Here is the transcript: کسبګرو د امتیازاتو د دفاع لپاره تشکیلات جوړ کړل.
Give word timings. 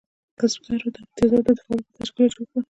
کسبګرو 0.39 0.87
د 0.93 0.97
امتیازاتو 1.03 1.43
د 1.53 1.55
دفاع 1.57 1.75
لپاره 1.77 1.95
تشکیلات 1.97 2.31
جوړ 2.35 2.45
کړل. 2.49 2.59